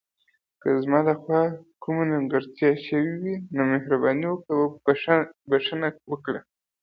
که 0.61 0.67
زما 0.83 0.99
له 1.07 1.13
خوا 1.21 1.41
کومه 1.83 2.03
نیمګړتیا 2.09 2.69
شوې 2.85 3.13
وي، 3.21 3.35
مهرباني 3.71 4.25
وکړئ 4.29 5.19
بښنه 5.49 5.87
وکړئ. 6.11 6.39